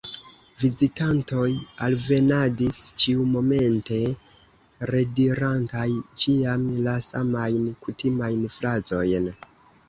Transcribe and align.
Vizitantoj 0.61 1.49
alvenadis 1.87 2.79
ĉiumomente, 3.03 3.99
redirantaj 4.93 5.85
ĉiam 6.23 6.65
la 6.89 6.97
samajn 7.11 7.69
kutimajn 7.85 8.43
frazojn. 8.57 9.31